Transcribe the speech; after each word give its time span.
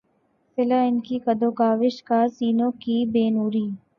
صلہ 0.57 0.79
ان 0.85 0.99
کی 0.99 1.19
کد 1.25 1.43
و 1.43 1.51
کاوش 1.59 2.01
کا 2.03 2.21
ہے 2.21 2.27
سینوں 2.29 2.71
کی 2.81 2.97
بے 3.13 3.29
نوری 3.29 3.65